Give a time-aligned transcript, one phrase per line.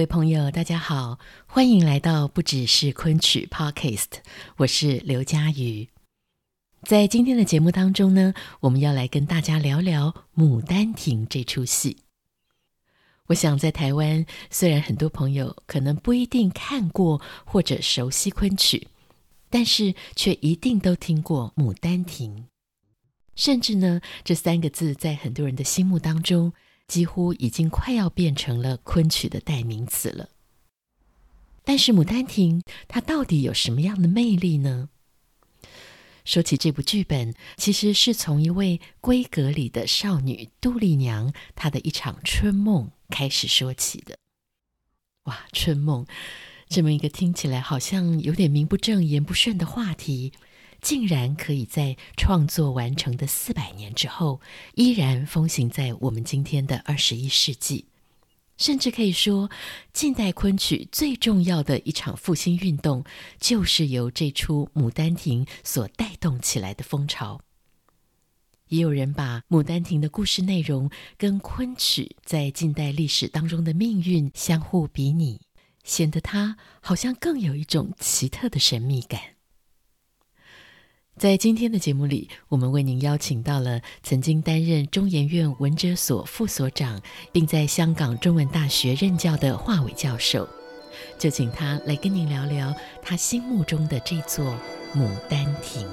[0.00, 4.06] 各位朋友，大家好，欢迎来到不只是昆曲 Podcast，
[4.56, 5.90] 我是刘佳瑜。
[6.84, 11.98] 在今天的节目当中呢，我们要来跟大家聊聊《牡丹亭》这出戏。
[13.26, 18.88] 我想在台湾，虽然很多朋友可能不一定看过或者熟悉昆曲，
[19.50, 22.34] 但是却一定都听过《牡丹亭》，
[23.36, 26.54] 甚至呢，这三个字在很多人的心目当中，
[26.90, 30.30] 几乎已经快要变成了昆曲的代名词了。
[31.62, 34.88] 但是《牡丹亭》它到底有什么样的魅力呢？
[36.24, 44.18] 说起这部剧本，其实是从一位闺阁里的少女杜丽娘她的一场春梦开始说起的。
[45.26, 46.04] 哇，春梦
[46.68, 50.32] 这么一个听起来好像有点名不正言不顺的话题。
[50.80, 54.40] 竟然可以在创作完成的四百年之后，
[54.74, 57.86] 依然风行在我们今天的二十一世纪，
[58.56, 59.50] 甚至可以说，
[59.92, 63.04] 近代昆曲最重要的一场复兴运动，
[63.38, 67.40] 就是由这出《牡丹亭》所带动起来的风潮。
[68.68, 70.88] 也有人把《牡丹亭》的故事内容
[71.18, 75.40] 跟昆曲在近代历史当中的命运相互比拟，
[75.82, 79.20] 显得它好像更有一种奇特的神秘感。
[81.18, 90.48] 在今天的节目里，我们为您邀请到了曾经担任中研院文哲所副所长，并在香港中文大学任教的华伟教授，
[91.18, 94.46] 就请他来跟您聊聊他心目中的这座
[94.98, 95.86] 《牡丹亭》。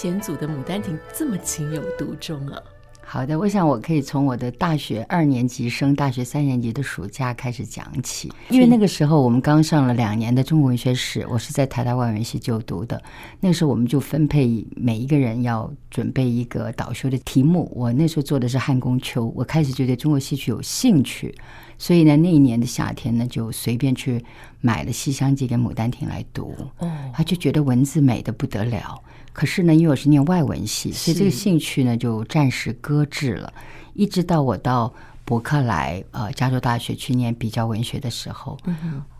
[0.00, 2.62] 娴组的《牡丹亭》这么情有独钟啊！
[3.00, 13.02] 好的，我想我可以从我的大学二年级升大学三年级的暑假开始讲起，因为那个时候我们刚上了两年的中国文学史，我是在台大外文系就读的。
[13.40, 21.34] 那个时候我们就分配每一个人要准备一个导修的题目，我那时候做的是汉宫秋，我开始就对中国戏曲有兴趣，
[21.76, 24.24] 所以呢，那一年的夏天呢，就随便去
[24.60, 29.00] 买了《西厢记》跟《牡丹亭》来读，哦，他就觉得文字美的不得了。
[29.32, 33.52] 可是呢，因为我是念外文系，所以这个兴趣呢就暂时搁置了。
[33.94, 34.92] 一直到我到
[35.24, 38.58] 伯克莱呃加州大学去念比较文学的时候，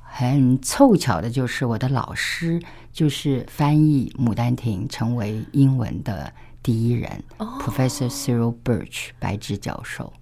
[0.02, 2.60] 很凑巧的就是我的老师
[2.92, 6.32] 就是翻译《牡丹亭》成为英文的
[6.62, 10.12] 第一人，Professor Cyril Birch 白芝教授。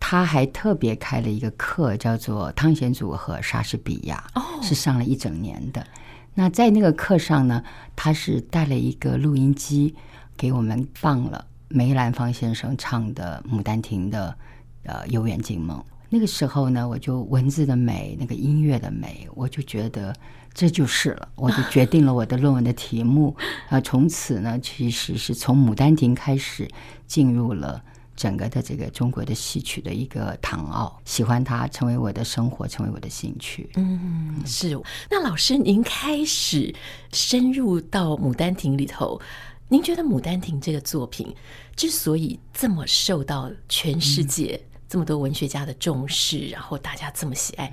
[0.00, 4.24] 他还特别开了一个课，叫做汤显祖和莎士比亚，
[4.62, 5.86] 是上了一整年的。
[6.34, 7.62] 那在那个课上呢，
[7.96, 9.94] 他是带了一个录音机
[10.36, 14.36] 给我们放了梅兰芳先生唱的《牡丹亭》的
[14.84, 15.76] 呃《游园惊梦》。
[16.08, 20.14] 那个时候呢，我就文字的美，那个音乐的美，我就觉得
[20.54, 23.36] 这就是了，我就决定了我的论文的题目
[23.68, 23.80] 啊。
[23.80, 26.70] 从此呢，其实是从《牡丹亭》开始
[27.06, 27.82] 进入了。
[28.18, 33.70] 整个的这个中国的戏曲的一个堂奥，喜欢它，成为我的生活，成为我的兴趣。
[33.76, 34.76] 嗯，是。
[35.08, 36.74] 那老师，您开始
[37.12, 39.20] 深入到《牡丹亭》里头，
[39.68, 41.32] 您觉得《牡丹亭》这个作品
[41.76, 47.72] 之所以这么受到全世界这么多文学家的重视，然后大家这么喜爱，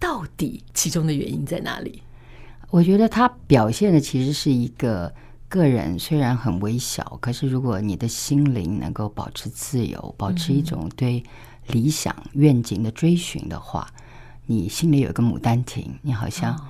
[0.00, 2.02] 到底其中的原因在哪里？
[2.68, 5.14] 我觉得它表现的其实是一个。
[5.54, 11.22] 个人虽然很微小，可是如果你的心灵能够保持自由，保持一种对
[11.68, 13.88] 理想愿景的追寻的话，
[14.46, 16.60] 你心里有一个牡丹亭，你好像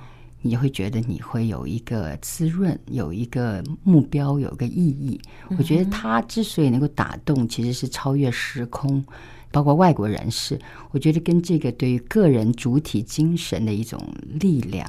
[0.43, 5.19] 你就会觉得你会有一个滋润，有一个目标，有一个意义。
[5.57, 9.03] 我觉得它之所以能够打动，其实是超越时空，
[9.49, 10.61] 包括外国人士，
[10.91, 13.99] 我觉得跟这个对于个人主体精神的一种
[14.39, 14.87] 力量。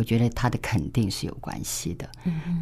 [0.00, 2.08] 我觉得他的肯定是有关系的。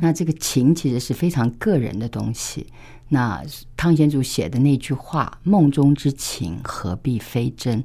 [0.03, 2.67] 那这个情其实是非常个人的东西。
[3.09, 3.41] 那
[3.77, 7.83] 汤显祖写的那句话“梦中之情何必非真”，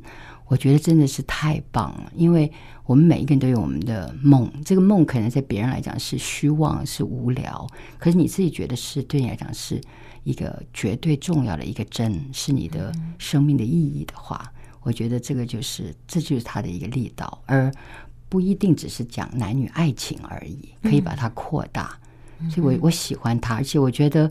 [0.48, 2.52] 我觉得真的是太棒了，因为
[2.84, 7.68] 我们每一个人都有我们的梦，这个梦可能在别人来讲是虚妄、是无聊，
[8.00, 9.80] 可是你自己觉得是对你来讲是
[10.24, 14.52] 一个绝对重要的一个真，是你的生命的意义的话，
[14.82, 17.72] 我觉得这个就是这就是他的一个力道，而
[18.34, 21.96] 不一定只是讲男女爱情而已，可以把它扩大。
[22.50, 24.28] 所以我我喜欢他，而且我觉得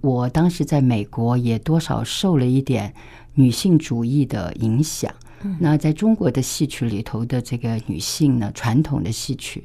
[0.00, 2.90] 我当时在美国也多少受了一点
[3.34, 5.14] 女性主义的影响。
[5.58, 9.62] 那在中国的戏曲里头的这个女性呢，传统的戏曲，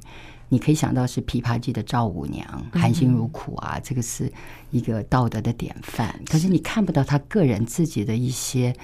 [0.49, 4.29] 你可以想到是《琵琶记》的赵五娘，含辛茹苦啊，这个是
[4.69, 6.13] 一个道德的典范。
[6.25, 8.75] 可是你看不到她个人自己的一些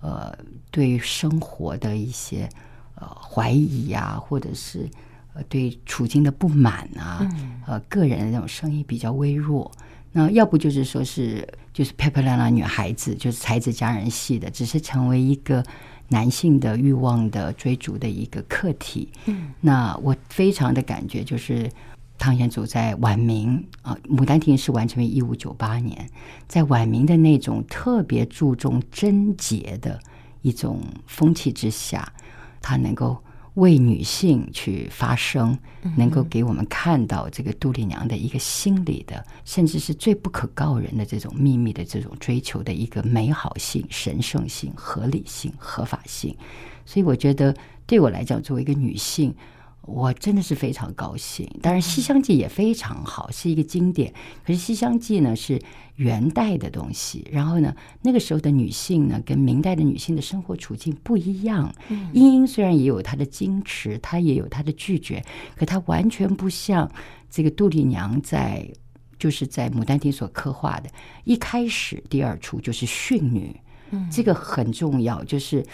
[0.00, 0.34] 呃
[0.70, 2.48] 对生活的一些
[2.96, 4.88] 呃怀疑啊，或者是
[5.32, 7.26] 呃对处境的不满啊，
[7.66, 9.70] 呃个人的那种声音比较微弱。
[10.12, 15.64] 那要不就是说是就是漂漂亮亮女孩子，就是才子佳人系的，只是成为一个。
[16.08, 21.68] 男性的欲望的追逐的一个课题，嗯，那我非常的感觉就是
[22.16, 26.08] 汤显祖在晚明啊，《牡丹亭》是完成于一五九八年，
[26.46, 29.98] 在晚明的那种特别注重贞洁的
[30.42, 32.12] 一种风气之下，
[32.60, 33.16] 他能够。
[33.56, 35.58] 为女性去发声，
[35.96, 46.36] 能够给我们看到这个杜丽娘的一个心理的，甚至是最不可告人的这种秘密的这种追求的一个美好性、神圣性、合理性、合法性。
[46.84, 47.56] 所以，我觉得
[47.86, 49.34] 对我来讲，作为一个女性。
[49.86, 51.48] 我真的是非常高兴。
[51.62, 54.12] 当然，《西厢记》也非常好，是一个经典。
[54.44, 55.62] 可是，《西厢记》呢是
[55.94, 61.72] 元代的东西，然后呢，那个时候的女性呢，跟明代的女性的生活处境不一样。
[62.12, 65.24] 莺莺虽然也有她的矜持，她也有她的拒绝，
[65.54, 66.90] 可她完全不像
[67.30, 68.68] 这个杜丽娘在
[69.18, 70.90] 就是在《牡丹亭》所刻画的。
[71.24, 73.54] 一开始第二出就是训女，
[74.10, 75.64] 这个很重要，就是。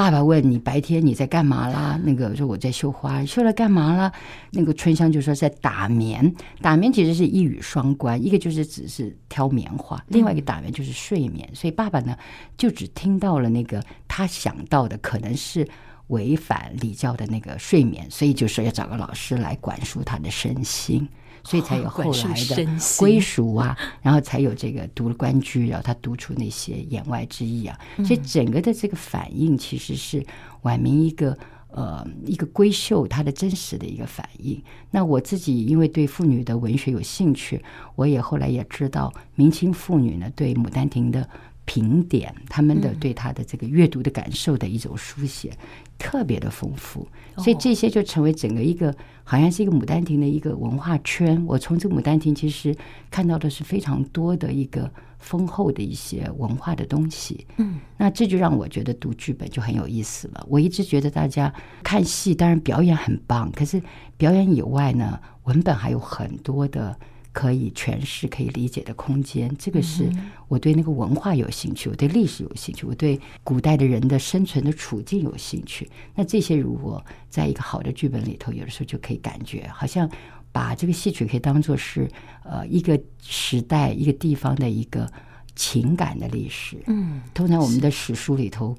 [0.00, 2.00] 爸爸问你白天你在干嘛啦？
[2.02, 4.10] 那个说我在绣花，绣了干嘛啦？
[4.50, 11.46] 那个春香就说在打棉，打棉其实是一语双关，一个就是只是挑棉花，另外一个打棉就是睡眠。
[11.52, 12.16] 所以爸爸呢
[12.56, 15.68] 就只听到了那个他想到的可能是
[16.06, 21.06] 违反礼教的那个睡眠，所以就说要找个老师来管束他的身心。
[21.44, 22.66] 所以才有 后来的
[22.98, 27.78] 归属啊， 然后才有这个读了关雎，然后他读出那些言外之意啊。
[27.98, 30.24] 所以整个的这个反应，其实是
[30.62, 31.36] 晚明一个
[31.70, 34.62] 呃一个闺秀她的真实的一个反应。
[34.90, 37.62] 那我自己因为对妇女的文学有兴趣，
[37.96, 41.28] 我也后来也知道明清妇女呢对《牡丹亭》的。
[41.70, 45.56] 评点他们的对他的这个阅读的感受的一种书写，
[45.96, 47.06] 特别的丰富，
[47.36, 51.40] 所以这些就成为整个一个好像是一个牡丹亭的一个文化圈。
[51.46, 52.76] 我从这个牡丹亭其实
[53.08, 54.90] 看到的是非常多的一个
[55.20, 57.46] 丰厚的一些文化的东西。
[57.58, 60.44] 嗯，那这就让我觉得读剧本就很有意思了。
[60.48, 63.80] 我一直觉得大家看戏当然表演很棒，可是
[64.16, 66.98] 表演以外呢，文本还有很多的。
[67.32, 70.10] 可以诠释、可以理解的空间，这个是
[70.48, 75.88] 我对那个文化有兴趣，我对历史有兴趣，我对古代的人的生存的处境有兴趣。
[76.14, 80.10] 那这些如果在一个好的剧本里头，有的时候就可以感觉好像
[80.50, 82.10] 把这个戏曲可以当做是
[82.42, 85.08] 呃一个时代、一个地方的一个
[85.54, 86.82] 情感的历史。
[86.88, 88.76] 嗯，通常我们的史书里头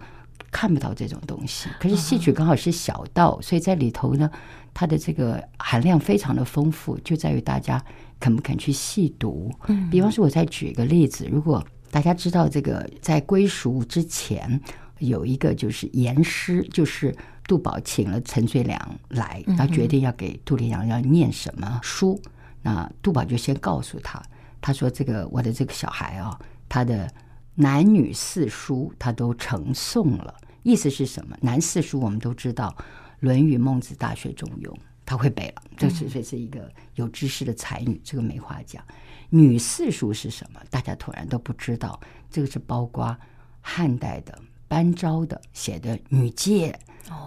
[0.52, 4.30] 看不到这种东西，可是戏曲刚好是小道，所以在里头呢，
[4.74, 7.82] 它的这个含量非常的丰富，就在于大家。
[8.22, 9.52] 肯不肯去细读？
[9.68, 14.62] 嗯，比方说，我再举一个例子，如果大家知道这个，在归属之前
[15.00, 17.14] 有一个就是言师，就是
[17.46, 22.22] 杜宝请了陈最良来，他决定要给杜丽娘要念什么书，
[22.62, 24.22] 那杜宝就先告诉他，
[24.62, 27.12] 他说：“这个我的这个小孩啊，他的
[27.56, 31.36] 男女四书他都成诵了，意思是什么？
[31.42, 32.74] 男四书我们都知道，
[33.20, 34.70] 《论语》《孟子》《大学》《中庸》。”
[35.12, 38.82] 他会背了，这是这是一个有知识的才女，这个没话讲。
[39.30, 40.62] 女四书是什么？
[40.70, 42.00] 大家突然都不知道。
[42.30, 43.14] 这个是包括
[43.60, 44.40] 汉代的
[44.70, 46.74] 班昭的写的《女诫》，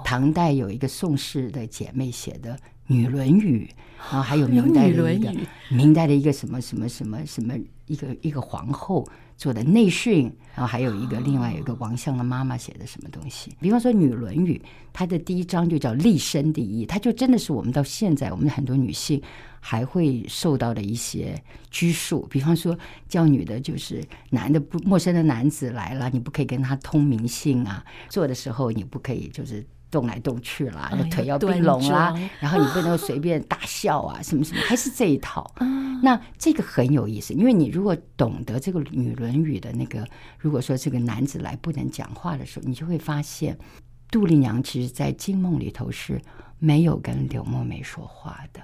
[0.03, 2.55] 唐代有一个宋氏的姐妹写的
[2.87, 3.71] 《女论语》，
[4.11, 5.31] 然后还有明代的一个
[5.69, 9.07] 明代的一个什么什么什么什么一个一个皇后。
[9.37, 14.61] 做的内训，然后还有一个另外有一个王向的妈妈写的什么东西，比方说《女论语》，
[14.93, 19.21] 它的第一章就叫“立身第一”，它就真的是我们到现在我们很多女性
[19.59, 29.67] 还会受到的一些拘束，比方说叫女的，就是男的不陌生的男子来了，你不可以跟他通明信啊，做的时候你不可以就是。
[29.95, 35.49] 动来动去啦，腿要并拢啦，然后你不能随便大笑啊， 什么什么，还是这一套。
[36.03, 40.05] 那这个很有意思，因为你如果懂得这个《女论语》的那个，
[40.39, 43.57] 如果说这个男子来不能讲话的时候，你就会发现
[44.11, 46.21] 杜丽娘其实在惊梦里头是
[46.59, 48.61] 没有跟柳梦梅说话的。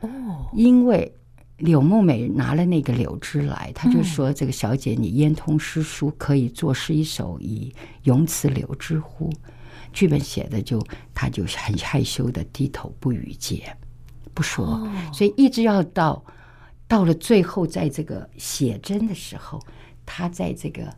[0.00, 1.14] 哦，因为
[1.58, 9.32] 柳梦梅拿了那个柳枝来，她就说：“这个小姐，你烟通诗书，可以作诗一首，以咏此柳枝乎？”
[9.94, 10.78] 剧本写的就，
[11.14, 13.74] 他就很害羞的低头不语接，
[14.34, 16.22] 不说，所以一直要到
[16.86, 19.58] 到了最后，在这个写真的时候，
[20.04, 20.92] 他在这个。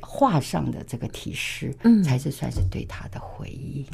[0.00, 3.84] 画上的这个题诗，嗯，才是算是对他的回应。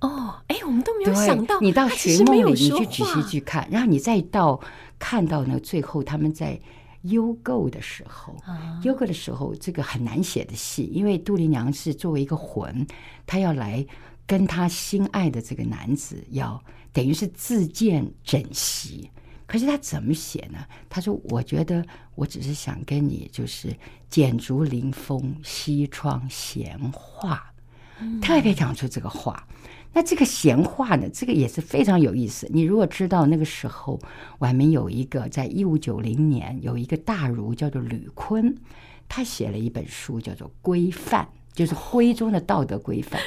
[0.00, 4.58] 哦，哎，我们都没有想到，你到寻梦里，你去仔细去看，然后你再到
[4.98, 6.58] 看到呢，最后他们在
[7.02, 8.36] 幽构的时候，
[8.82, 12.86] 优构的时候，这个很难写的戏，因为杜丽娘是作为一个魂，
[13.26, 13.84] 她要来
[14.26, 19.10] 跟她心爱的这个男子，要等于是自荐枕席。
[19.44, 20.64] 可是他怎么写呢？
[20.88, 23.76] 他说：“我觉得我只是想跟你就是
[24.08, 27.52] 剪竹临风，西窗闲话，
[28.22, 29.46] 特别讲出这个话。
[29.94, 32.48] 那这个闲话呢，这个也是非常有意思。
[32.50, 34.00] 你如果知道那个时候，
[34.38, 38.56] 晚明有一个在一五九零年有一个大儒叫做吕坤，
[39.08, 43.20] 他写了一本书叫做《规范》。”就是徽宗的道德规范，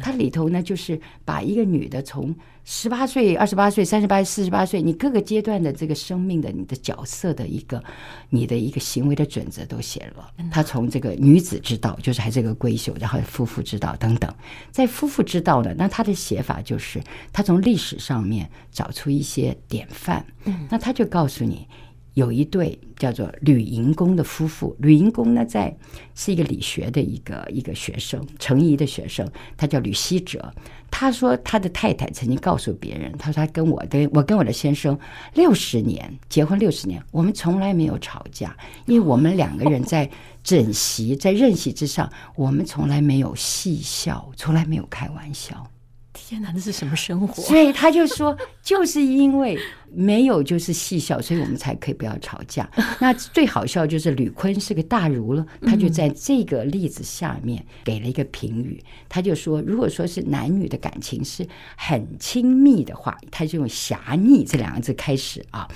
[0.00, 2.34] 它里头呢，就是把一个女的从
[2.64, 7.82] 十八岁、二十八岁、三十八、四十八岁，你各个阶段的这个生命的你的角色的一个
[8.30, 10.30] 你的一个行为的准则都写了。
[10.50, 14.32] 他从这个女子之道，就是还是个闺秀，然后夫妇之道等等，
[14.70, 20.24] 在夫妇之道呢，那他的写法就是他从历史上面找出一些典范，
[20.70, 21.66] 那他就告诉你。
[22.14, 25.74] 有一对叫做吕银公的夫妇，吕银公呢，在
[26.14, 29.26] 是一个理学的一个一个学生，程颐的学生，
[29.56, 30.52] 他叫吕希哲。
[30.90, 34.98] 他说他的太太曾经告诉别人，他说他跟我的我跟我的先生
[35.32, 38.54] 六十年结婚六十年，我们从来没有吵架，
[38.84, 40.08] 因为我们两个人在
[40.44, 45.66] 枕席在任席之上，我们从来没有戏笑，从来没有开玩笑。
[46.12, 47.42] 天哪，那是什么生活？
[47.42, 49.58] 所以他就说， 就是因为
[49.90, 52.68] 没有就是戏笑，所以我们才可以不要吵架。
[53.00, 65.66] 那最好笑就是吕坤是个大儒了，他就在这个例子下面给了一个评语，他就说，如果说是男女的感情是很亲密的话，他就用侠逆这两个字开始啊，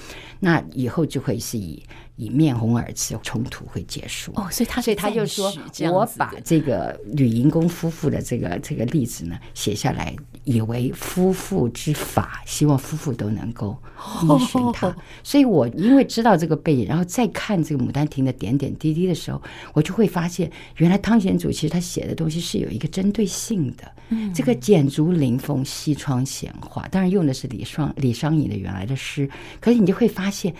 [0.40, 1.82] 那以后就会是以。
[2.16, 5.52] 以面红耳赤冲突会结束哦，所以他所以他就说，
[5.92, 13.76] 我把这个吕银公夫妇的这个这个例子呢写下来，以为夫妇之法，希望夫妇都能够
[14.22, 14.96] 依循 他。
[15.22, 19.42] 所以我因为知道这个背景，然后再看这个《牡丹亭》的点点滴滴的时候，
[19.74, 23.92] 我就会发现，原来汤显祖其实他写的东西是有一个针对性的。
[24.08, 29.28] 嗯，这个剪竹临风，西窗闲话，当然用的是李双李商隐的原来的诗，
[29.60, 30.54] 可是你就会发现。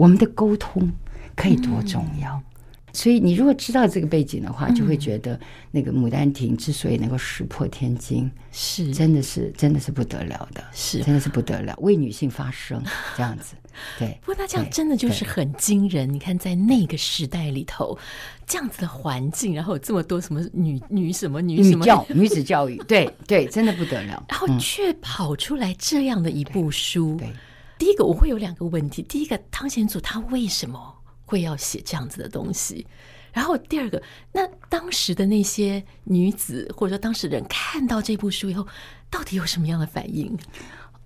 [0.00, 0.90] 我们的沟通
[1.36, 2.42] 可以多重要，嗯，
[2.90, 5.38] 所以你如果知道这个背景的话，就会觉得
[5.70, 12.82] 那个《牡丹亭》之所以能够石破天惊，是真的是真的是不得了的，是真的是不得了，为女性发声
[13.14, 13.54] 这样子。
[13.98, 16.10] 对，不过那这样真的就是很惊人。
[16.10, 17.98] 你看，在那个时代里头，
[18.46, 24.24] 这样子的环境，然后有这么多什么女女什么女什么女教女子教育，对对，真的不得了。
[24.32, 27.16] 然后却跑出来这样的一部书。
[27.18, 27.28] 对。
[27.28, 27.34] 对
[27.80, 32.86] 第一个我会有两个问题，第一个汤显祖他为什么会要写这样子的东西？
[33.32, 38.66] 然后第二个，那当时的那些女子或者说当时人看到这部书以后，
[39.08, 40.36] 到底有什么样的反应？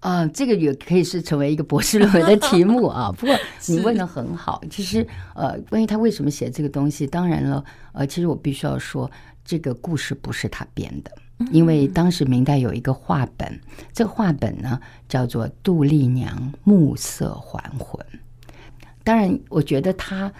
[0.00, 3.12] 啊、呃，这个也可以是成为一个博士论文的题目啊。
[3.16, 3.38] 不过
[3.69, 9.09] 你问的很好，其实呃，关于他为什么写这个东西，当然了，呃，其实我必须要说，
[9.45, 11.12] 这个故事不是他编的。
[11.50, 13.61] 因为当时明代有一个画本，
[13.93, 18.00] 这个画本呢叫做《杜丽娘暮色还魂》。
[19.03, 20.33] 当然，我觉得他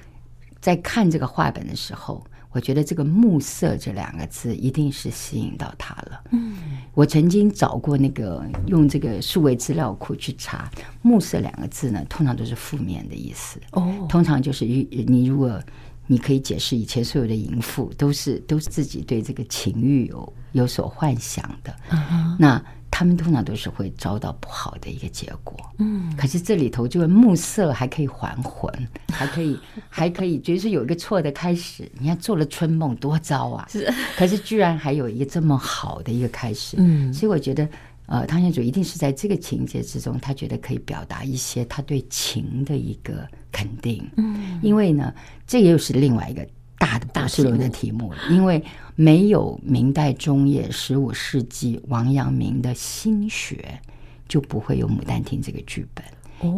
[0.61, 6.21] 在看这个画本的时候，我觉得这个“暮色”这两个字一定是吸引到他了。
[6.31, 6.57] 嗯，
[6.95, 10.71] 我曾经找过那个用这个数位资料库去查
[11.03, 13.61] ，“暮色”两个字呢，通常都是负面的意思。
[13.73, 15.61] 哦，通常就是你如果。
[16.07, 22.37] 你可以解释以前所有的淫妇都是都是自己对这个情欲有有所幻想的，uh -huh.
[22.39, 25.59] 那他们通常都是会遭到不好的一个结果。
[25.79, 28.71] 嗯、uh 可是这里头就是暮色还可以还魂，
[29.13, 29.59] 还可以
[29.89, 31.91] 还可以，就是有一个错的开始。
[31.99, 33.67] 你看做了春梦多糟啊！
[33.69, 36.77] 是，可是居然还有一个这么好的一个开始。
[36.79, 37.69] 嗯、uh 所以我觉得。
[38.07, 44.07] 呃，汤显祖一定是在这个情节之中，他觉得可以表达一些他对情的一个肯定。
[44.17, 45.13] 嗯，因为呢，
[45.47, 46.47] 这又是另外一个
[46.79, 48.19] 大的大师论的题目了。
[48.31, 48.63] 因为
[48.95, 53.81] 没有明代中叶十五世纪王阳明的心学，
[54.29, 56.05] 就不会有《牡丹亭》这个剧本。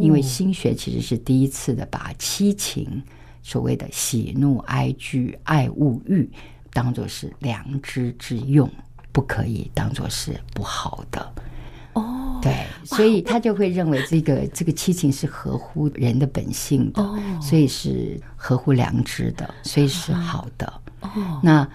[0.01, 3.01] 因为心学其实是第一次的把七情，
[3.41, 6.29] 所谓的喜怒哀惧爱恶欲，
[6.73, 8.69] 当做是良知之用。
[9.17, 11.33] 不可以当做是不好的。
[11.95, 17.03] 哦，对，所以他就会认为这个这个七情是合乎人的本性的，
[17.41, 20.71] 所以是合乎良知的，所以是好的。
[21.01, 21.67] 哦，那。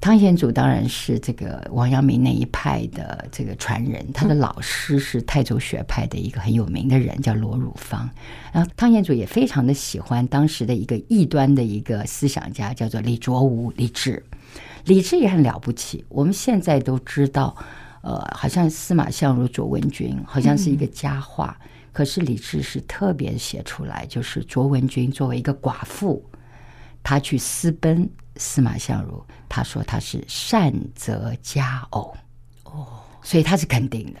[0.00, 8.08] 汤显祖当然是这个王阳明那一派的这个传人，他的老师是太祖学派的一个很有名的人，叫罗汝芳。
[8.52, 14.22] 然后汤显祖也非常的喜欢当时的一个异端的一个思想家，叫做李卓吾、李治。
[14.84, 17.56] 李治也很了不起，我们现在都知道，
[18.02, 21.58] 呃，好像司马相如、卓文君好像是一个佳话，
[21.92, 26.24] 可是李治是特别写出来，就是卓文君作为一个寡妇，
[27.02, 28.08] 她去私奔。
[28.40, 32.16] 司马相如，他说她是善择佳偶，
[32.62, 32.86] 哦，
[33.20, 34.20] 所以他是肯定的，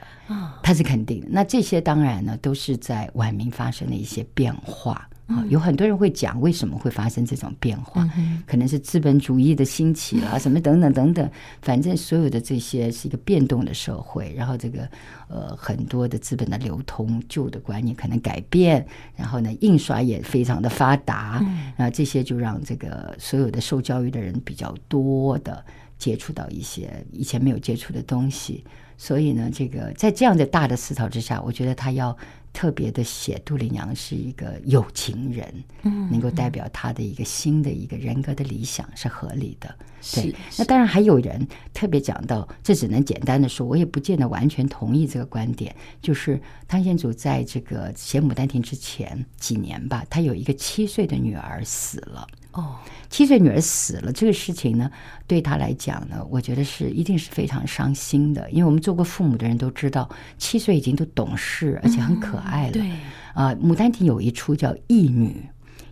[0.60, 1.28] 他是肯定的。
[1.30, 5.08] 那这些当然呢，都是在晚明发生的一些变化。
[5.28, 8.08] 啊，有很多人会讲为什么会发生这种变化，
[8.46, 11.30] 可能是资本主义的兴起啊，什么等等等等。
[11.60, 14.88] 反正所有的这些是一个变动的社会，然后这个
[15.28, 21.44] 呃很多的资本的流通，旧的观念可能改变，然后呢印刷也非常的发达，
[21.76, 25.62] 那这些就让这个所有的受教育的人比较多的
[25.98, 28.64] 接触到一些以前没有接触的东西。
[28.96, 32.16] 所以呢，这个在这样的大的思潮之下，我觉得他要。
[32.58, 35.46] 特别的写杜丽娘是一个有情人，
[35.84, 39.72] 嗯，能够代表她的一个新的一个人格的理想是合理的。
[40.12, 45.72] 对，那当然还有人特别讲到，这只能简单的说，我也不见得完全同意这个观点。
[46.02, 52.26] 就是汤显祖在这个写《牡丹亭》之前几年吧，他有一个七岁的女儿死了。
[52.58, 52.74] 哦，
[53.08, 54.90] 七岁女儿死了这个事情呢，
[55.28, 62.72] 对他来讲呢，我觉得是一定是非常伤心的，因为我们做过父母的人都知道，七岁已经都懂事，而且很可爱了。
[62.72, 62.90] 对
[63.32, 65.28] 啊，《牡丹亭》有一出叫《义女》，《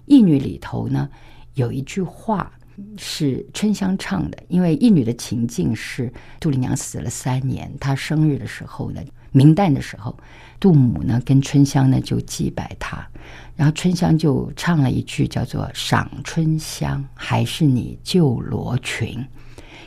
[0.06, 1.08] 义女》里头呢
[1.54, 2.50] 有一句话
[2.98, 9.00] 是春香唱的，因为《义女》的情境是杜丽娘死了三年，她生日的时候呢，
[9.36, 10.16] 明旦的时候，
[10.58, 13.06] 杜母呢跟春香呢就祭拜她。
[13.54, 19.22] 然后春香就唱了一句叫做“赏春香，还是你旧罗裙”。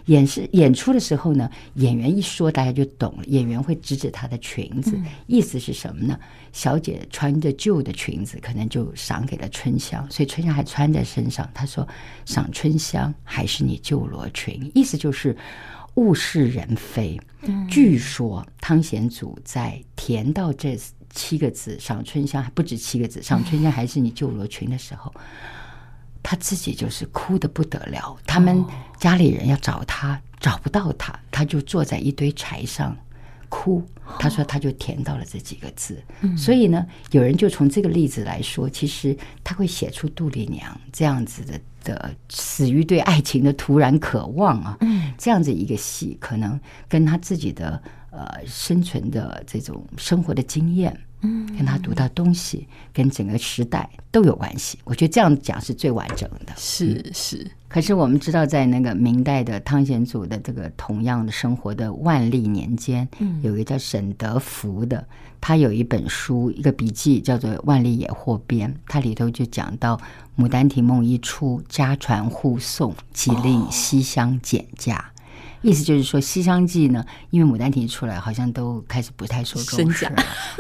[0.06, 3.24] 演示演出的时候呢，演员一说大家就懂了。
[3.26, 6.20] 演员会指指她的裙子，意思是什么呢？
[6.52, 11.48] 小姐穿着旧的裙子，可能就赏给了春香，所以春香还穿在身上。
[11.54, 11.88] 她说
[12.26, 15.36] ：“赏春香，还是你旧罗裙。”意思就是
[15.96, 17.20] 物是人非。
[17.70, 20.78] 据说汤显祖在填到这。
[21.12, 25.12] 七个字“赏春香”还不止七个字，“赏春香”还是你旧罗裙的时候，
[26.22, 28.16] 他自己就是哭的不得了。
[28.28, 28.64] 他们
[29.00, 32.96] 家里人要找他，找不到他，他就坐在一堆柴上
[33.50, 33.84] 哭。
[34.18, 36.02] 他说，他就填到了这几个字。
[36.38, 44.78] 所以呢，有人就从这个例子来说，其实他会写出杜丽娘这样子的的死于对爱情的突然渴望啊，
[45.18, 47.82] 这样子一个戏，可能跟他自己的。
[48.12, 54.80] 呃，生存的这种生活的经验，嗯，跟他读到东西，跟整个时代都有关系。
[54.84, 56.52] 我觉得这样讲是最完整的。
[56.58, 57.46] 是是。
[57.70, 65.06] 可是我们知道，在那个明代的汤显祖的这个同样的生活的万历年间，嗯，有一个叫沈德福的，
[65.40, 69.96] 他有一本书，一个笔记叫做《万历野获编》，它里头就讲到
[70.44, 74.98] 《牡丹亭》梦一出，家传户送，即令西厢减价。
[74.98, 75.19] 哦
[75.62, 80.16] 意思就是说，《西厢记》呢，因为《牡丹亭》出来，好像都开始不太受重视了。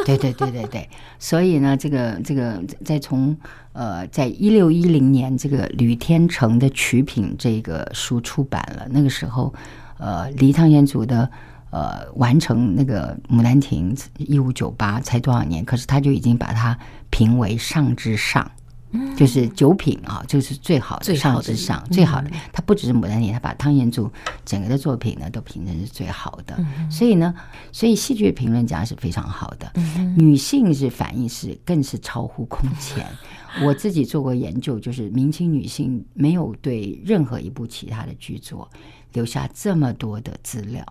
[0.05, 3.35] 对对对对对，所以呢，这个这个，在从
[3.71, 9.53] 呃，在一六一零年，这个吕天成的曲品这个书出版了，那个时候，
[9.97, 11.29] 呃，离汤显祖的
[11.69, 16.77] 呃完成那个《牡丹亭》一五九八才多少年，可是他就已经把它
[17.09, 18.51] 评为上之上。
[19.15, 22.30] 就是九品啊，就是最好的上之上，最好的。
[22.52, 24.12] 他不只是《牡丹亭》，他把汤显祖
[24.45, 26.58] 整个的作品呢都评成是最好的。
[26.89, 27.34] 所以呢，
[27.71, 29.71] 所以戏剧评论家是非常好的。
[30.17, 33.06] 女性是反应是更是超乎空前。
[33.63, 38.69] 我自己做过研究，就是明清女性没有对任何一部其他的剧作
[39.13, 40.84] 留下这么多的资料。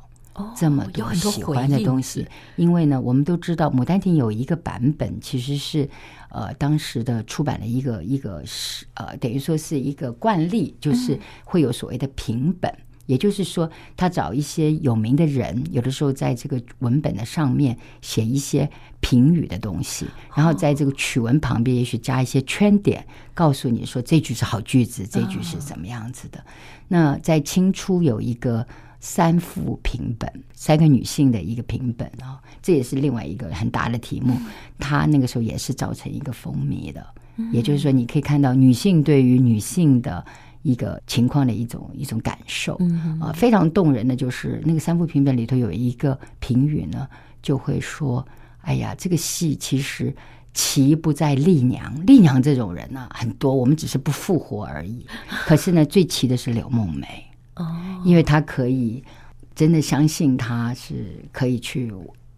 [0.56, 5.90] 这么多喜欢的东西，因为呢，我们都知道《牡丹亭》有一个版本，其实是
[6.30, 12.72] 呃当时的出版的一个一个是呃等于说是一个惯例，就是会有所谓的评本，
[13.06, 26.44] 也就是说他找一些有名的人，有的时候在这个文本的上面写一些评语的东西，然后在这个曲文旁边也许加一些圈点，告诉你说这句是好句子，这句是怎么样子的。
[26.88, 28.66] 那在清初有一个。
[29.00, 34.36] 三幅平本，三个女性的一个平本啊，这也是另外一个很大的题目。
[34.78, 37.06] 她那个时候也是造成一个风靡的，
[37.52, 40.24] 也就是说，你可以看到女性对于女性的
[40.62, 42.76] 一个情况的一种一种感受。
[42.80, 47.08] 嗯啊，非常动人的就是那个三幅平本里头有一个评语呢，
[47.40, 48.26] 就会说
[48.62, 50.14] ：“哎呀，这个戏其实
[50.52, 55.06] 奇不在丽娘，丽娘这种人呢、啊、很多，我们只是不复活而已。
[55.28, 57.06] 可是呢，最奇的是柳梦梅
[57.58, 59.04] 哦，因为他可以
[59.54, 61.92] 真的相信他是可以去。”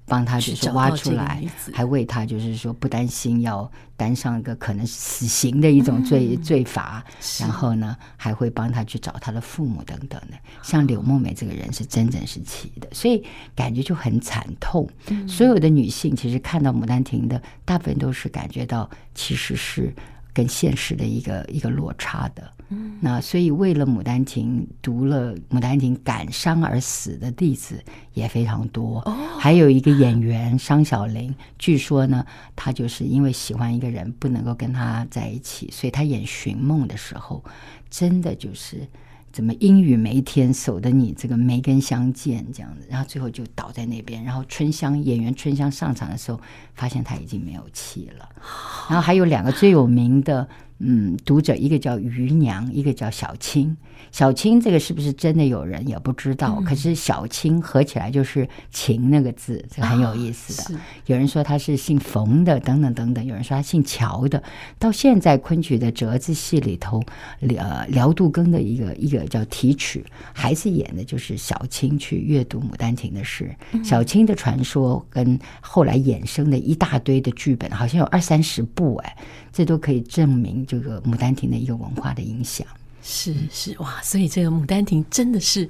[0.07, 1.41] 帮他就是挖出来，
[1.73, 7.01] 还为他就是说不担心要担上一个可能死刑的一种罪、嗯、罪罚，
[7.39, 10.37] 然后呢还会帮他去找他的父母等等的。
[10.65, 14.85] 像柳梦梅这个人是真真实奇的，所以感觉就很惨痛。
[15.11, 19.95] 嗯、所有的女性其实看到《牡丹亭》的大部分都是感觉到其实是。
[20.33, 27.83] 跟现实的一个一个落差的，嗯，那所以为了《牡丹亭》，读了《牡丹亭》感伤而死的例子
[28.15, 29.01] 也非常多。
[29.01, 37.45] 哦，还有一个演员商小玲，据说呢，她就是因为喜欢一个人，不能够跟他在一起，所以她演寻梦的时候，
[37.91, 38.87] 真的就是。
[39.33, 44.25] 怎么阴雨梅天守得你这个梅根相见这样子，然后最后就倒在那边。
[44.25, 46.41] 然后春香演员春香上场的时候，
[46.75, 48.29] 发现他已经没有气了。
[48.89, 50.49] 然后还有两个最有名的。
[50.81, 53.77] 嗯，读者一个叫余娘，一个叫小青。
[54.11, 60.77] 小青这个是不是真的有人也不知道，嗯、可是小青合起来就是秦那个字，这个很有意思的。
[60.77, 63.25] 啊、有人说他是姓冯的，等等等等。
[63.25, 64.43] 有人说他姓乔的。
[64.79, 67.03] 到现在昆曲的折子戏里头，
[67.59, 73.55] 呃，辽杜庚的一个一个叫题曲，还是演的就是小青去阅读《牡丹亭》的事。
[73.73, 79.17] 嗯、小青的传说跟后来衍生的一大堆的剧本，好像有二三十部哎。
[79.53, 82.67] 这都可以证明这个《牡丹亭》的一个文化的影响。
[83.03, 85.69] 是是哇，所以这个《牡丹亭》真的是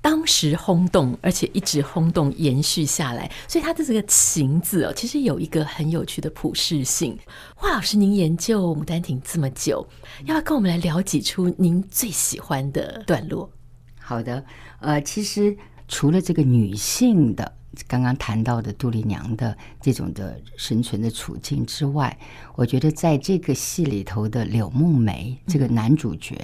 [0.00, 3.30] 当时轰动，而且一直轰动延续下来。
[3.48, 7.18] 所以它的这个“情”字哦，其实有一个很有趣的普适性。
[7.54, 9.86] 华老师，您研究《牡丹亭》这么久，
[10.20, 13.50] 要不要跟我们来聊几出您最喜欢的段落？
[13.98, 14.44] 好的，
[14.80, 15.56] 呃，其实
[15.88, 17.52] 除了这个女性的。
[17.88, 22.16] 刚刚谈到的杜丽娘的这种的生存的处境之外，
[22.54, 26.36] 我觉得在这个戏里头的柳梦梅这个男主角，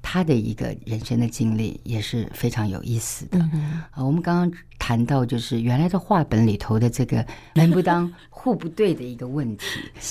[0.00, 3.38] 他的一个人生的经历也是非常有意思的。
[3.90, 9.64] 啊，我们刚刚谈到就是原来的话本里头的这个门不当户不对的一个问题，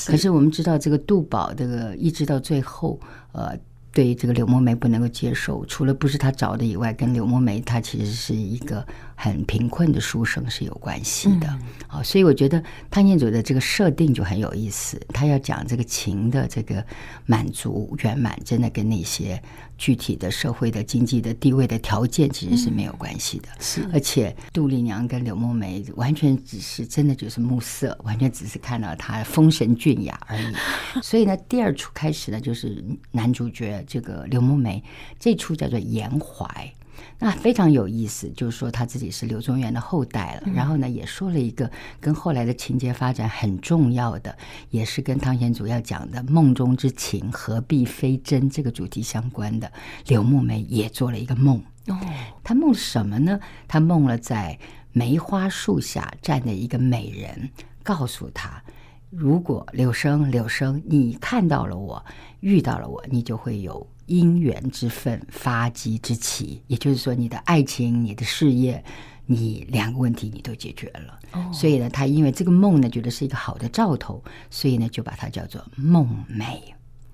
[0.06, 3.00] 可是我们知道这个杜宝这个一直到最后，
[3.32, 3.58] 呃。
[3.94, 8.88] 对这个柳梦梅不能够接受，除了不是他找的以外，跟柳梦梅她其实是一个
[9.24, 11.48] 很贫困的书生是有关系的。
[11.88, 16.84] 好、嗯，所以我觉得汤显祖的这个设定就很有意思，他要讲这个情的这个
[17.28, 19.42] 满足圆满，真的跟那些。
[19.78, 23.90] 具体的社会的经济的地位的条件其实是没有关系的，嗯、是。
[23.92, 30.54] 而且杜丽娘跟柳梦梅完全只是真的就是目色，完全只是看到她风神俊雅而已。
[31.02, 34.84] 所以呢，第二出开始呢，就是男主角这个柳梦梅，
[35.20, 36.72] 这出叫做颜怀。
[37.20, 44.36] 那非常有意思，就是说他自己是柳宗元的后代了，然后呢，也说了一个跟后来的情节发展很重要的，
[44.70, 49.72] 也是跟汤显祖要讲的“梦中之情何必非真”这个主题相关的。
[50.08, 51.98] 柳梦梅也做了一个梦，哦，
[52.44, 53.40] 她梦什么呢？
[53.68, 54.58] 她梦了在
[54.92, 57.50] 梅花树下站着一个美人，
[57.84, 58.64] 告诉她，
[59.10, 62.04] 如果柳生柳生，你看到了我，
[62.40, 63.86] 遇到了我，你就会有。
[64.12, 68.84] 姻缘之分，发迹之期，也就是说，你的爱情、你的事业，
[69.26, 71.18] 你两个问题你都解决了。
[71.32, 71.54] Oh.
[71.54, 76.62] 所以呢，他因为这个梦呢，觉得是一个好的兆头，所以呢，就把它叫做梦梅。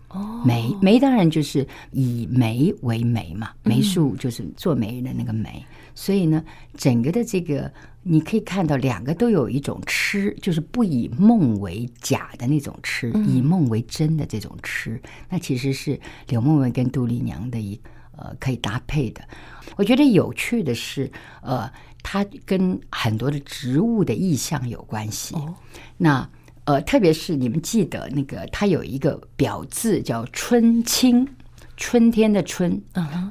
[0.09, 6.41] 哦，梅梅当然就是以梅为媒嘛，梅树就是做媒人的那个梅，嗯、所以呢，
[6.77, 7.69] 整个的这个
[8.03, 17.77] 你可以看到两个都有一种痴，就是不以梦为假的那种痴，嗯、以梦为真的这种痴，那其实是柳梦梅跟杜丽娘的一
[18.15, 19.21] 呃可以搭配的。
[19.75, 21.69] 我觉得有趣的是，呃，
[22.01, 25.35] 它跟很多的植物的意象有关系。
[25.35, 25.53] 哦、
[25.97, 26.29] 那。
[26.67, 31.25] 呃，特别是你们记得那个，它有一个表字叫春青。
[31.77, 32.81] 春天的春，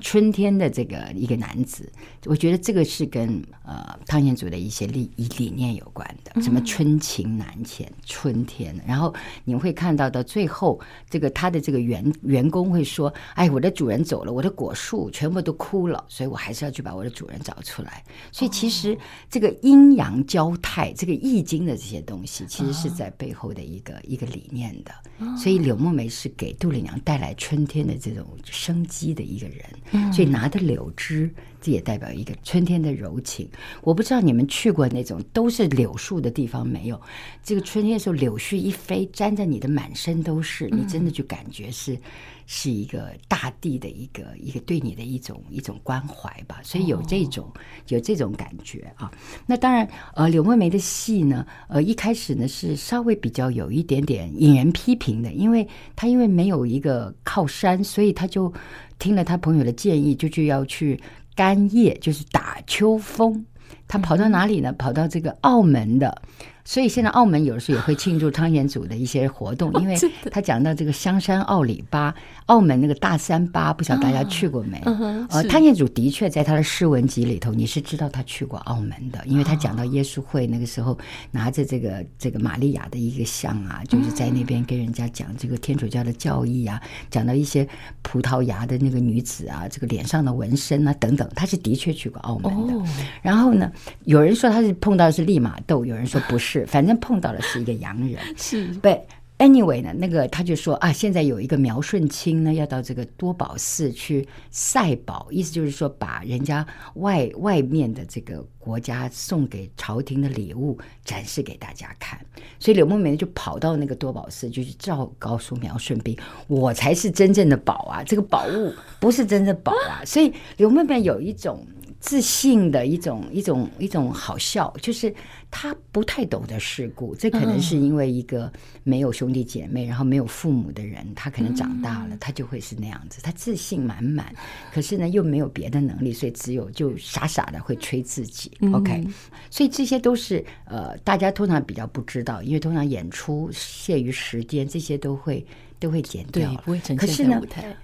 [0.00, 1.92] 春天的这个一个男子，
[2.26, 8.74] 我觉得这个是跟呃汤显祖的一些理理念有关的，什么春情难遣，春天。
[8.86, 9.12] 然后
[9.44, 10.80] 你会看到到最后，
[11.10, 18.96] 这个他的这个员员工会说：“哎，我的主人走了，我的果树全部都枯了，所以我还是要去把我的主人找出来。”所以其实
[19.28, 24.92] 这个阴阳交泰，这个易经的这些东西，其实是在背后的一个一个理念的。
[25.36, 28.24] 所以柳梦梅是给杜丽娘带来春天的这种。
[28.44, 31.32] 生机的一个人，所以拿的柳枝，
[31.66, 33.48] 这也代表一个春天的柔情。
[33.82, 37.00] 我不知道你们去过那种都是柳树的地方没有？
[37.42, 41.98] 这个春天的时候，柳絮一飞，沾在你的满身都是，你真的就感觉是
[42.46, 49.10] 是一个大地的一个一个对你的一种一种关怀吧，所以有这种、哦、有这种感觉啊。
[49.44, 58.52] 那当然，呃，柳梦梅的戏呢，呃，一开始呢是稍微比较有一点点引人批评的，因为她因为没有一个靠山，所以她就
[59.00, 60.98] 听了他朋友的建议，就就要去
[61.36, 63.44] 干叶，就是打秋风。
[63.88, 64.72] 他跑到哪里呢？
[64.72, 66.22] 跑到这个澳门的。
[66.68, 69.96] 所以现在澳门有时候也会庆祝汤显祖的一些活动，因为
[70.32, 72.12] 他讲到这个香山澳里巴，
[72.46, 74.82] 澳门那个大三巴，不晓得大家去过没？
[75.30, 80.98] 呃，汤显祖的确在他的诗文集里头，你是知道他去过澳门的，因为他讲到耶稣会那个时候
[81.30, 87.64] 拿着这个这个玛利亚的一个像啊，就是在那边跟人家讲这个天主教的教义啊，讲到一些
[88.02, 92.90] 葡萄牙的那个女子啊，这个脸上的纹身啊等等，他是的确去过澳门的。
[93.22, 93.70] 然后呢，
[94.04, 96.64] 有人说他是碰到的是利玛窦，有人说不是。
[96.68, 98.72] 反正碰到的是一个洋人，是。
[98.80, 99.02] But
[99.38, 112.18] anyway 呢，那个他就说啊，现在有一个苗顺清呢，要到这个多宝寺去赛宝，意思就是说把人家外外面的这个国家送给朝廷的礼物展示给大家看。
[112.58, 120.02] 所以柳梦梅就跑到那个多宝寺，就去照告诉苗顺斌，我才是真正的宝啊，这个宝物不是真的宝啊。
[120.04, 121.66] 所以柳梦梅有一种。
[122.00, 125.12] 自信的一种一种一种好笑，就是
[125.50, 128.52] 他不太懂得世故，这可能是因为一个
[128.84, 134.32] 没有兄弟姐妹，然后没有父母的人，他可能长大了，他就会是那样子，他自信满满，
[134.72, 138.52] 可是呢又没有别的能力，所以只有就傻傻的会吹自己。
[138.72, 139.06] OK，
[139.50, 145.44] 所以这些都是呃大家通常比较不知道，因为通常演出限于时间，这些都会
[145.78, 146.54] 都会剪掉。
[146.96, 147.40] 可是呢，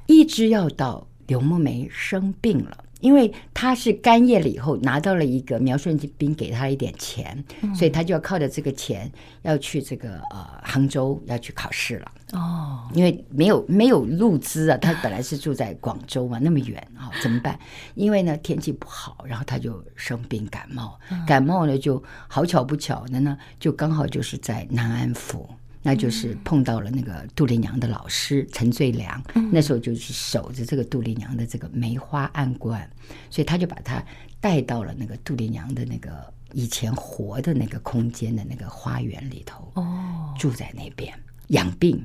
[0.06, 2.81] 一直要到刘梦梅生病了。
[3.02, 9.10] 因为他是干夜了以后拿到了一个苗顺斌给他一点钱，嗯、所以他就要靠着这个钱
[9.42, 12.12] 要去这个呃杭州要去考试了。
[12.32, 17.58] 哦，因为没有没有路资啊，他本来是住在广州嘛，那么远啊、哦，怎么办？
[17.94, 25.46] 因为呢天气不好，然后他就生病感冒，感冒呢就好巧不巧的呢，就刚好就是在南安府。
[25.82, 32.88] 那就是碰到了那个杜丽娘的老师陈最良，那时候就是守着这个杜丽娘的这个梅花案观，
[33.30, 34.02] 所以他就把他
[34.40, 41.12] 带到了那个杜丽娘的那个以前活的那个空间的那个花园里头，哦，住在那边
[41.48, 42.02] 养病，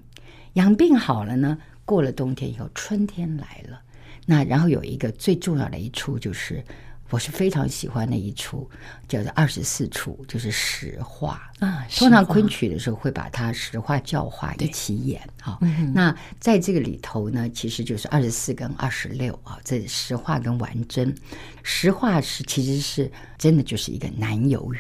[0.54, 3.80] 养病好了呢，过了冬天以后，春天来了，
[4.26, 6.64] 那然后有一个最重要的一处就是。
[7.10, 8.70] 我是非常喜欢的一出，
[9.08, 11.86] 叫做二十四出，就是实话啊。
[11.96, 15.58] 通常昆曲的时候会把它实话教化一起演啊。
[15.94, 21.16] 那在这个里头呢，其实就是二十四跟二十六啊，这实话跟完真。
[21.64, 24.72] 实话是其实是真的就是一个男游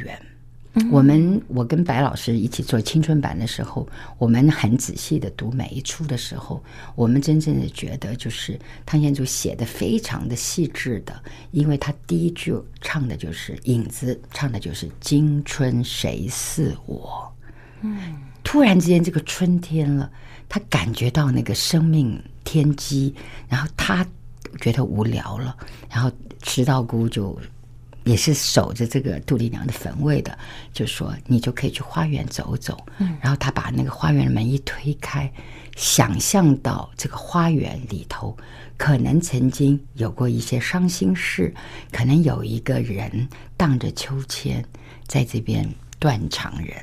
[0.92, 3.88] 我们我跟白老师一起做青春版的时候，
[4.18, 6.63] 我们很仔细的读每一出的时候，
[6.96, 11.20] 我们真正的觉得就是汤显祖写的非常的细致的，
[11.52, 17.32] 因为他第一句唱的就是影子，唱的就是今春谁似我。
[17.82, 17.98] 嗯，
[18.44, 20.12] 突然之间这个春天了，
[20.48, 23.13] 他感觉到那个生命天机，
[23.50, 24.06] 然后他
[24.62, 25.56] 觉得无聊了，
[25.90, 26.12] 然后
[26.42, 27.38] 迟道姑就。
[28.08, 30.36] 也是守着这个杜丽娘的坟位的，
[30.72, 32.78] 就说你就可以去花园走走。
[33.00, 35.30] 嗯，然后他把那个花园的门一推开，
[35.76, 38.36] 想象到这个花园里头
[38.78, 41.54] 可能曾经有过一些伤心事，
[41.91, 44.63] 可能有一个人荡着秋千
[45.06, 46.76] 在这边断肠人，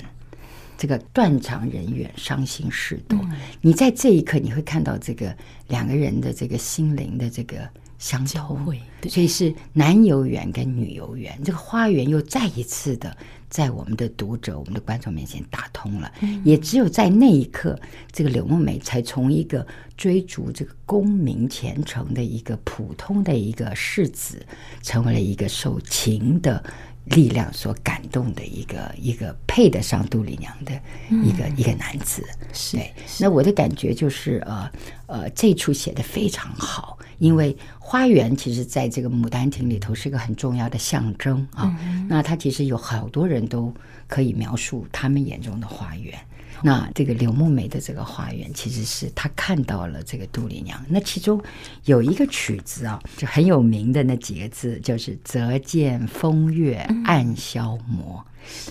[0.76, 3.18] 这个断肠人远，伤心事多。
[3.22, 3.32] 嗯，
[3.62, 5.34] 你在这一刻你会看到这个
[5.68, 7.66] 两个人的这个心灵的这个。
[8.04, 13.16] 相交会，所以是男游园跟女游园，这个花园又再一次的
[13.48, 16.12] 在我们的读者、我们的观众面前打通了。
[16.44, 17.80] 也只有在那一刻，
[18.12, 24.44] 这个柳梦梅才从一个追逐这个功名前程的一个普通的一个世子，
[24.82, 26.62] 成为了一个受情的
[27.04, 30.72] 力量所感动的一个一个配得上杜丽娘的
[31.10, 32.24] 一个一个男子。
[32.52, 34.70] 是，对，那我的感觉就是呃
[35.06, 36.98] 呃，这出写的非常好。
[37.18, 41.72] 因为花园其实在这个《牡丹亭》里头是一个很重要的象征啊，
[42.08, 43.72] 那它其实有好多人都
[44.08, 46.18] 可以描述他们眼中的花园。
[46.66, 50.82] 那这个柳梦梅的这个花园，其实是她看到了这个杜丽娘。
[50.88, 51.38] 那其中
[51.84, 58.24] 有一个曲子啊，就很有名的那几个字，就是“则见风月暗消磨”。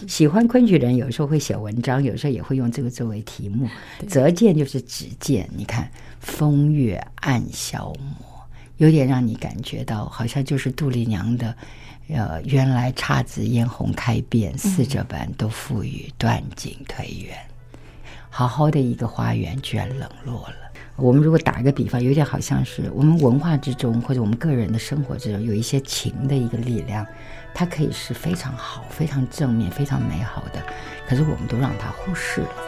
[0.08, 3.70] 喜欢昆曲的人有时候会写文章，有时候也会用这个作为题目。
[4.10, 5.88] “则见”就是只见，你看
[6.20, 8.44] “风月暗消磨”。
[8.78, 11.56] 有点让你感觉到，好像就是杜丽娘的，
[12.08, 17.38] 呃，原来姹紫嫣红开遍，似这般都赋予断井颓垣。
[18.36, 20.56] 好好的一个花园，居然冷落了。
[20.96, 27.06] 我们如果打一个比方，有点好像是我们文化之中或者我们个人的生活之中有一些情的一个力量，
[27.54, 30.60] 它可以是非常好、非常正面、非常美好的，
[31.08, 32.63] 可是我们都让它忽视了。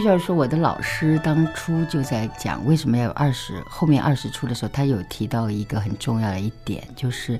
[0.00, 7.38] 须要说，我的老师当初就在讲为什么要有二十，后面二十出的时候，他有提到一个很重要的一点，就是。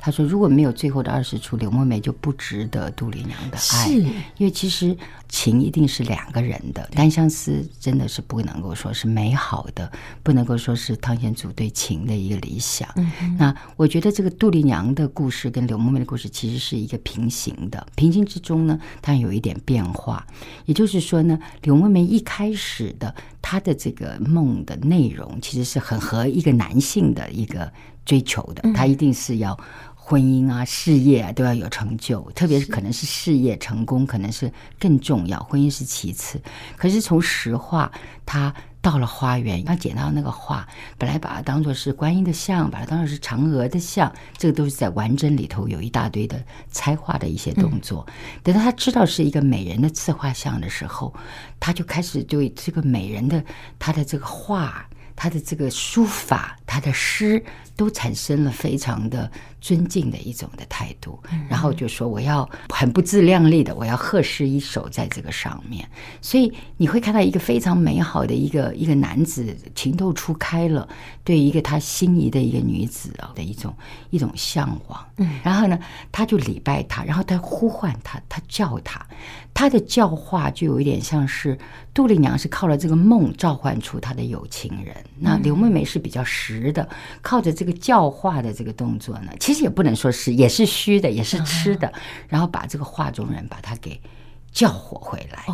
[0.00, 3.58] 他说：“如果没有最后的二十出，柳梦梅就不值得杜丽娘的爱。
[3.58, 4.96] 是，因为其实
[5.28, 12.88] 情一定是两个人的，单相思真的是不能够说是美好的，不能够说是汤显祖对情的一个理想。
[12.96, 20.26] 嗯、那我觉得这个杜丽娘的故事跟柳梦梅的故事其实是一个平行的，平行之中呢，它有一点变化。
[20.64, 27.70] 也就是说呢，柳梦梅一开始的她的这个梦的内容，其实是很合一个男性的一个
[28.06, 29.54] 追求的，他一定是要。”
[30.10, 35.38] 婚姻啊，事业啊，都要有成就，特别是可能是事业成功，可能是更重要。
[35.44, 36.42] 婚姻是其次。
[36.76, 37.92] 可是从实话，
[38.26, 40.68] 他到了花园，他捡到那个画，
[40.98, 46.42] 本来把它当做是观音的像，把它当做是嫦娥的像，这个都是在完整里头有一大堆的
[46.72, 48.04] 猜画的一些动作。
[48.42, 51.14] 等到他知道是一个美人的自画像的时候，
[51.60, 53.44] 他就开始对这个美人的
[53.78, 54.84] 他的这个画。
[55.16, 57.44] 他的这个书法，他的诗，
[57.76, 61.18] 都产生了非常的尊敬的一种的态度，
[61.48, 65.88] 然后就说我要很不自量力的，我要贺诗一首在这个上面。
[66.20, 70.88] 所以你会看到一个非常美好的一个一个男子情窦初开了，
[71.22, 73.74] 对一个他心仪的一个女子啊的一种
[74.10, 75.06] 一种向往。
[75.18, 75.78] 嗯，然后呢，
[76.10, 79.06] 他就礼拜他，然后他呼唤他，他叫他，
[79.52, 81.58] 他的教化就有一点像是
[81.92, 84.96] 杜丽娘是靠了这个梦召唤出她的有情人。
[85.18, 86.88] 那刘妹妹是比较实的，
[87.20, 91.92] 靠着这个教化的这个动作呢，其实也不能说是，也是虚的，也是吃的，
[92.28, 94.00] 然后把这个画中人把他给。
[94.52, 95.44] 叫活回来，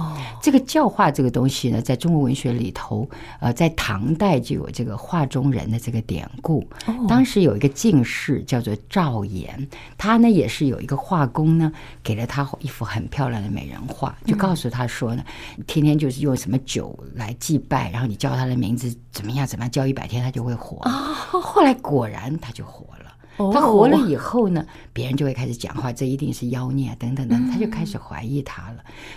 [0.41, 3.07] 这个教化这个东西呢，在中国文学里头，
[3.41, 6.67] 呃，在唐代就有这个画中人的这个典故。
[7.07, 11.71] 当时有一个进士叫做赵岩，他呢也是有一个画工呢，
[12.03, 15.23] 给了他一幅很漂亮的美人画，就告诉他说呢，
[15.67, 20.81] 天天就是用什么酒来祭拜，然后你叫他的名字怎么样怎么样，叫一百天他就会活。
[20.89, 22.96] 后来果然他就活了。
[23.53, 28.77] 他活了以后呢，别人就会开始讲话，这一定是妖孽啊，等等等，他就开始怀疑他了。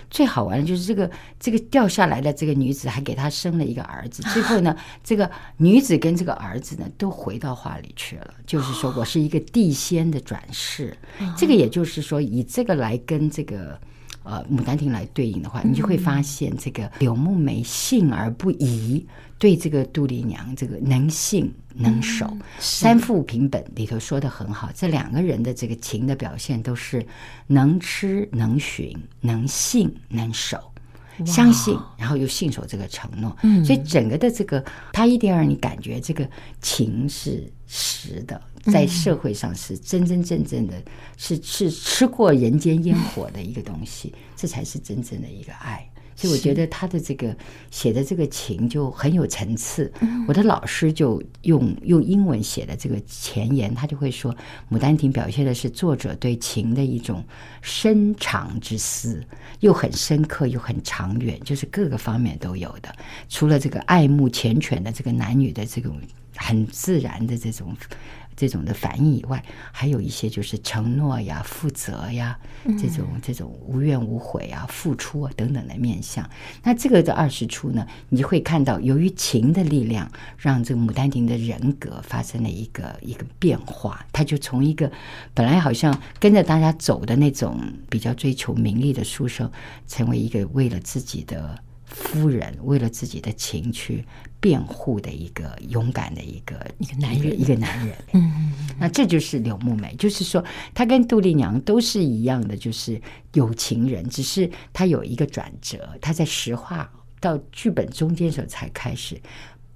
[0.10, 10.98] 最好玩的就是这个这个掉下来的这个女子还给他生了一个儿子，最后呢，这个女子跟这个儿子呢都回到画里去了，就是说我是一个地仙的转世。
[11.38, 13.80] 这个也就是说，以这个来跟这个。
[14.22, 19.04] 呃，《牡丹亭》来对应的话，你就会发现这个柳梦梅信而不疑，
[19.40, 22.28] 对这个杜丽娘这个能信能守。
[22.32, 27.04] 嗯、三赋评本里头说的很好，这两个人的这个情的表现都是
[27.48, 30.72] 能吃能寻，能信能守，
[31.26, 33.36] 相信然后又信守这个承诺。
[33.42, 36.30] 嗯，所以整个的这个，他一定让你感觉这个
[36.62, 38.40] 情是实的。
[38.64, 40.74] 在社会上是真真正正的，
[41.16, 45.90] 是是吃过人间烟火的一个东西，这才是真正的一个爱。
[46.20, 47.34] 所以我觉得他的这个
[47.72, 49.90] 写的这个情就很有层次。
[50.28, 54.34] 我的老师就用用英文写的这个前言，他就会说，
[54.70, 57.24] 《牡丹亭》表现的是作者对情的一种
[57.62, 59.24] 深长之思，
[59.62, 62.94] 又很深刻又很长远，就是各个方面都有的。
[63.30, 65.96] 除了这个爱慕缱绻的这个男女的这种
[66.50, 67.76] 很自然的这种。
[68.40, 72.40] 这种的反应以外，还有一些就是承诺呀、负责呀，
[72.82, 76.24] 这种这种无怨无悔啊、付出啊等等的面相。
[76.64, 84.06] 那这个的二十出呢，你就会看到，由于情的力量，让这个《牡丹亭》的人格发生了一个一个变化。
[84.14, 84.90] 他就从一个
[85.34, 87.60] 本来好像跟着大家走的那种
[87.90, 89.52] 比较追求名利的书生，
[89.86, 91.62] 成为一个为了自己的。
[91.90, 94.06] 夫人为了自己的情去
[94.40, 97.96] 辩护的一个勇敢的一个一个男人，一个男人。
[98.14, 103.02] 嗯，那这就是柳木梅，就是说她跟杜丽娘都是一样的，就是
[103.34, 109.20] 有情人，只是她有一个转折，她在实话到剧本中间时候才开始，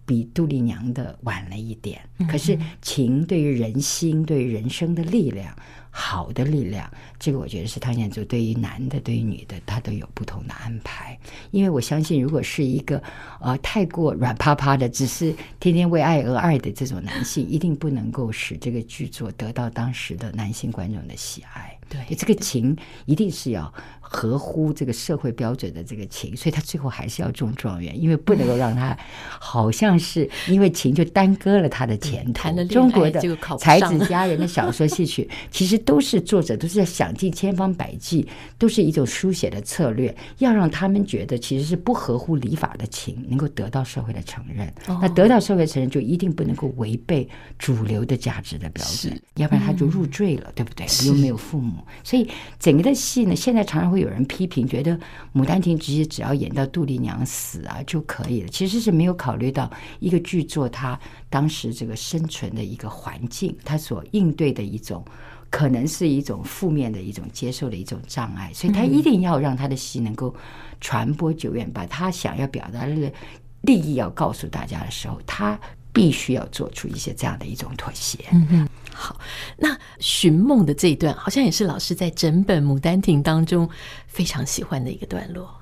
[0.05, 2.01] 比杜丽娘的晚了一点。
[2.29, 5.55] 可是情对于人心，对于人生的力量。
[5.95, 6.91] 好的力量。
[7.19, 11.15] 这个我觉得是汤显祖对于男的、对于女的，他都有不同的安排。
[11.51, 12.99] 因为我相信，如果是一个
[13.39, 21.77] 呃太过软趴趴的，只是天天为爱而爱的这种男性，一定不能够使这个剧作得到当时的男性观众的喜爱。
[21.87, 22.75] 对，这个情
[23.05, 23.71] 一定是要
[24.13, 28.95] 合乎这个社会标准的这个情，所以他最后还是要中状元，因为不能够让他
[29.39, 32.47] 好像是因为情就耽搁了他的前途。
[32.65, 33.19] 中国的
[33.57, 38.27] 才子佳人的小说戏曲， 其实都是作者都是在想尽千方百计，
[38.59, 44.71] 都是一种书写的策略，要让他们觉得其实是不合乎礼法的情能够得到社会的承认。
[45.01, 50.85] 那得到社会承认，就一定不能够违背主流的价值的标准，要不然他就入赘了，对不对？
[51.07, 51.83] 又没有父母。
[52.03, 54.91] 所以整个的戏呢，现在常常会有人批评，觉得
[55.33, 60.99] 《牡丹亭》其实只要演到杜丽娘死啊就可以了，其实是没有考虑到一个剧作它
[61.29, 65.03] 当时这个生存的一个环境，它所应对的一种
[65.49, 70.35] 可能是一种负面的一种接受的一种障碍，所以他一定要让他的戏能够
[70.81, 73.11] 传播久远，把他想要表达的
[73.61, 75.59] 利益要告诉大家的时候，他。
[75.93, 78.25] 必须要做出一些这样的一种妥协。
[78.31, 79.17] 嗯嗯，好，
[79.55, 83.69] 那寻梦的这一段，好像也是老师在整本《牡丹亭》当中
[84.07, 85.53] 非常喜欢的一个段落。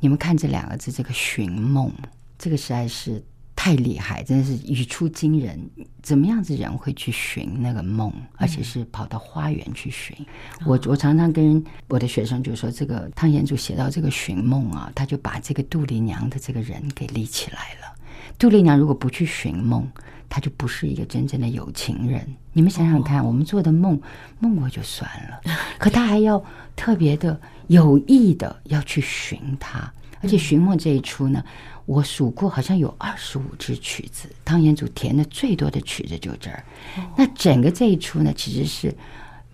[0.00, 1.92] 你们看这两个字，这个寻梦，
[2.38, 3.22] 这个实在是
[3.56, 5.58] 太厉害，真的是语出惊人。
[6.02, 10.14] 怎么样子人会去寻那个梦，而且是跑到花园去寻？
[10.60, 17.83] 嗯、我我常常跟我的学生就说，这个汤显祖写到这个寻梦啊，他就把这个杜丽娘的这个人给立起来了。
[18.44, 19.90] 杜丽娘如果不去寻梦，
[20.28, 22.22] 她就不是一个真正的有情人。
[22.52, 23.98] 你们想想看，我们做的梦，
[24.38, 25.40] 梦过就算了，
[25.80, 26.44] 可她还要
[26.76, 29.90] 特别的有意的要去寻她。
[30.20, 31.42] 而且寻梦这一出呢，
[31.86, 36.62] 我数过，好像有二十五支曲子，汤显祖填的最多的曲子就这儿。
[37.16, 38.94] 那整个这一出呢，其实是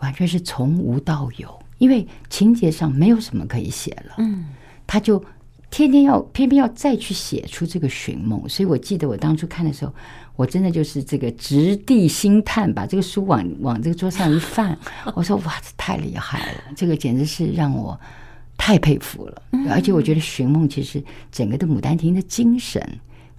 [0.00, 4.14] 完全是从无到有，因为情节上没有什么可以写了。
[4.18, 4.46] 嗯，
[4.84, 5.24] 他就。
[5.70, 9.94] 天天要偏偏要再去写出这个寻梦，所以我记得我当初看的时候，
[10.34, 14.76] 我真的就是这个直地心叹，把这个书往往这个桌上一放，
[15.14, 17.98] 我说哇，这太厉害了，这个简直是让我
[18.56, 19.42] 太佩服了。
[19.70, 22.82] 而且我觉得寻梦其实整个的《牡丹亭》的精神。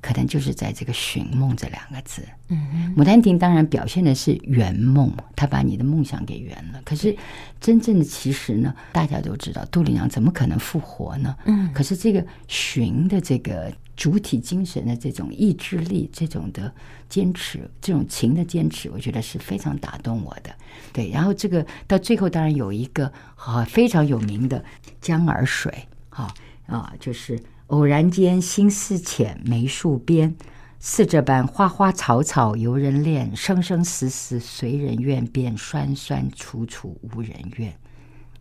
[0.01, 2.23] 可能就是在这个“寻梦”这两个字。
[2.49, 6.81] 嗯，《牡丹亭》当然表现的是圆梦，他把你的梦想给圆了。
[6.83, 7.15] 可是，
[7.59, 11.35] 真正的其实呢，大家都知道，杜丽娘怎么可能复活呢？
[11.45, 16.73] 嗯，可是这个“寻”的这个主体精神的这种意志力，这种的
[17.07, 20.49] 坚持，这种情的坚持，我觉得是非常打动我的。
[20.91, 24.65] 对，然后这个到最后，当然有一个啊非常有名的
[24.99, 26.33] 江儿水，哈
[26.65, 27.39] 啊，就是。
[27.71, 30.35] 偶然间，心思浅，梅树边，
[30.77, 37.73] 似这般花花草草由人恋，生生死死随人愿，便酸酸楚楚无人怨。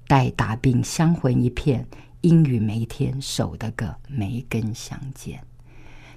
[0.09, 1.87] 待打病相魂一片，
[2.23, 5.41] 阴雨梅天守得个梅根相见。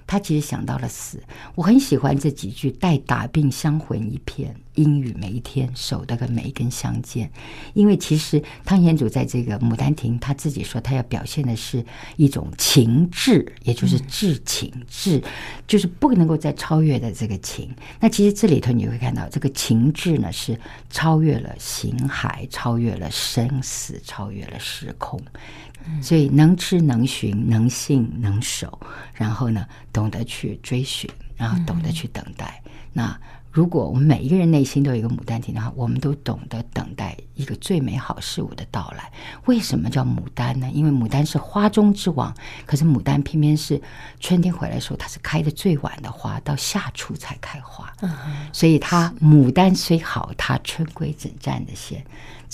[0.06, 1.22] 他其实想到了死，
[1.54, 7.30] 我很喜欢这几句：“待打病相魂一片，应与梅天守得个梅根相见。”
[7.74, 11.84] 因为其实汤显祖在这个《牡丹亭》，他自己说他要表现的是
[12.16, 15.22] 一种情志，也就是至情志，
[15.66, 17.74] 就是不能够再超越的这个情。
[17.98, 20.58] 那其实这里头你会看到，这个情志呢是
[20.90, 25.20] 超越了形骸，超越了生死，超越了时空。
[26.00, 28.78] 所以能知能寻能信能守，
[29.14, 32.62] 然后呢，懂得去追寻，然后懂得去等待。
[32.92, 33.18] 那
[33.50, 39.12] 如果我们每一个人内心都有一个牡丹亭的话，我们都懂得等待一个最美好事物的到来。
[39.44, 40.68] 为什么叫牡丹呢？
[40.72, 42.34] 因为牡丹是花中之王，
[42.66, 43.80] 可是牡丹偏偏是
[44.18, 47.92] 春天回来的时候，它是开的最晚的花，到夏初才开花。
[48.52, 52.04] 所以它牡丹虽好，它春归怎占的先？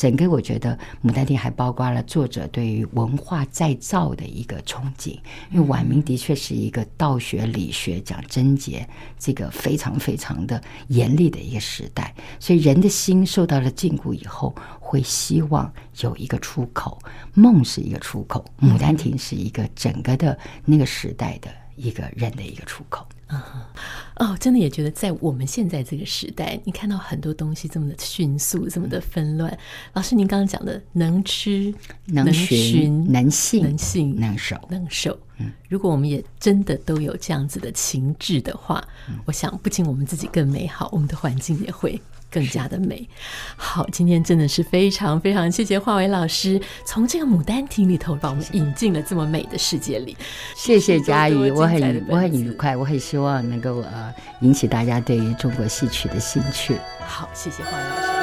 [0.00, 0.74] 整个我觉得
[1.06, 5.10] 《牡丹亭》还包括了作者对于文化再造的一个憧憬，
[5.50, 8.88] 因为晚明的确是一个道学、理学讲贞洁
[9.18, 15.70] 这个非常非常的严厉的一个时代，所以人的心受到了禁锢以后，会希望
[16.00, 16.98] 有一个出口，
[17.34, 23.06] 梦是一个出口，《牡丹亭》是一个整个的那个时代的一个人的一个出口。
[23.30, 23.72] 啊，
[24.16, 29.56] 哦，真的也觉得在我们现在这个时代，你看到很多东西这么的迅速，这么的纷乱。
[29.92, 31.72] 老师，您刚刚讲的能吃、
[32.06, 35.16] 能寻、能信、能信、能守、能守。
[35.38, 38.84] 嗯，如果我们也真的都有这样子的情志的话，
[39.24, 42.00] 我想不仅我们自己更美好，我们的环境也会。
[42.30, 43.08] 更加的美
[43.56, 50.16] 好，今天真的是非常非常谢谢华伟老师，从这个《牡丹亭》里头把我们引进了这么美的世界里。
[50.54, 56.76] 谢谢佳怡，我很我很愉快，我很希望能够呃引起大家对于中国戏曲的兴趣。
[57.04, 58.19] 好，谢谢华伟老师。